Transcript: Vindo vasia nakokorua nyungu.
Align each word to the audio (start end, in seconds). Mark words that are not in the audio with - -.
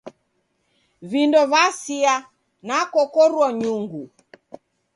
Vindo 1.09 1.41
vasia 1.51 2.15
nakokorua 2.67 3.49
nyungu. 3.59 4.03